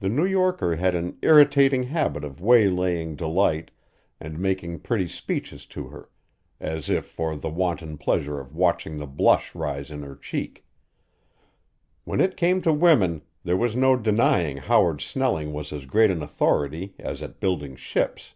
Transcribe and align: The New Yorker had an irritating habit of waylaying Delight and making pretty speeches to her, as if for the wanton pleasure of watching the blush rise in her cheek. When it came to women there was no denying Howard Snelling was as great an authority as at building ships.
The 0.00 0.08
New 0.08 0.24
Yorker 0.24 0.76
had 0.76 0.94
an 0.94 1.18
irritating 1.20 1.82
habit 1.82 2.24
of 2.24 2.40
waylaying 2.40 3.14
Delight 3.16 3.70
and 4.18 4.38
making 4.38 4.78
pretty 4.80 5.06
speeches 5.06 5.66
to 5.66 5.88
her, 5.88 6.08
as 6.60 6.88
if 6.88 7.04
for 7.04 7.36
the 7.36 7.50
wanton 7.50 7.98
pleasure 7.98 8.40
of 8.40 8.54
watching 8.54 8.96
the 8.96 9.06
blush 9.06 9.54
rise 9.54 9.90
in 9.90 10.00
her 10.02 10.16
cheek. 10.16 10.64
When 12.04 12.22
it 12.22 12.38
came 12.38 12.62
to 12.62 12.72
women 12.72 13.20
there 13.42 13.58
was 13.58 13.76
no 13.76 13.96
denying 13.98 14.56
Howard 14.56 15.02
Snelling 15.02 15.52
was 15.52 15.74
as 15.74 15.84
great 15.84 16.10
an 16.10 16.22
authority 16.22 16.94
as 16.98 17.22
at 17.22 17.38
building 17.38 17.76
ships. 17.76 18.32